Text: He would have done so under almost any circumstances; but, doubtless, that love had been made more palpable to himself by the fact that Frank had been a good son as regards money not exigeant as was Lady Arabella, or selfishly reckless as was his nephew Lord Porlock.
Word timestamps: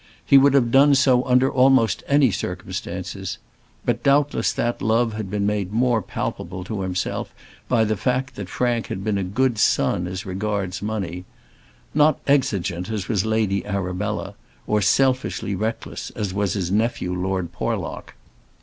He 0.25 0.35
would 0.35 0.55
have 0.55 0.71
done 0.71 0.95
so 0.95 1.23
under 1.25 1.47
almost 1.51 2.01
any 2.07 2.31
circumstances; 2.31 3.37
but, 3.85 4.01
doubtless, 4.01 4.51
that 4.51 4.81
love 4.81 5.13
had 5.13 5.29
been 5.29 5.45
made 5.45 5.71
more 5.71 6.01
palpable 6.01 6.63
to 6.63 6.81
himself 6.81 7.31
by 7.69 7.83
the 7.83 7.95
fact 7.95 8.33
that 8.35 8.49
Frank 8.49 8.87
had 8.87 9.03
been 9.03 9.19
a 9.19 9.23
good 9.23 9.59
son 9.59 10.07
as 10.07 10.25
regards 10.25 10.81
money 10.81 11.23
not 11.93 12.19
exigeant 12.25 12.89
as 12.89 13.07
was 13.07 13.25
Lady 13.27 13.63
Arabella, 13.63 14.33
or 14.65 14.81
selfishly 14.81 15.53
reckless 15.53 16.09
as 16.15 16.33
was 16.33 16.53
his 16.53 16.71
nephew 16.71 17.13
Lord 17.13 17.51
Porlock. 17.51 18.15